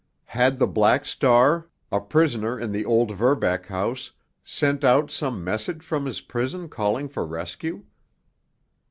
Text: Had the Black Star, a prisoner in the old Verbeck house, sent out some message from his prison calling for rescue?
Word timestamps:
Had 0.33 0.57
the 0.57 0.65
Black 0.65 1.05
Star, 1.05 1.69
a 1.91 1.99
prisoner 2.01 2.59
in 2.59 2.71
the 2.71 2.85
old 2.85 3.15
Verbeck 3.15 3.67
house, 3.67 4.09
sent 4.43 4.83
out 4.83 5.11
some 5.11 5.43
message 5.43 5.83
from 5.83 6.07
his 6.07 6.21
prison 6.21 6.69
calling 6.69 7.07
for 7.07 7.23
rescue? 7.23 7.83